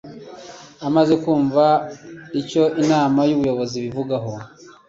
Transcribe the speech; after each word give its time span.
amaze 0.87 1.13
kumva 1.23 1.65
icyo 2.41 2.63
Inama 2.83 3.19
y 3.29 3.33
Ubuyobozi 3.35 3.75
ibivugaho 3.77 4.31